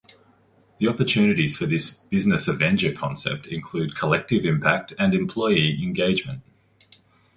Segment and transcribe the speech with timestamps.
[0.79, 6.41] The opportunities for this "business avenger" concept include collective impact and employee engagement.